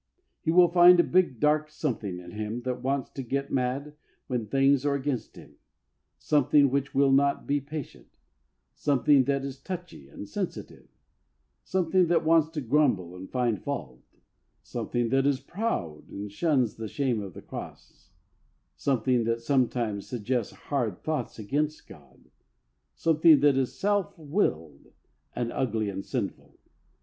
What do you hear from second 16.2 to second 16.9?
shuns the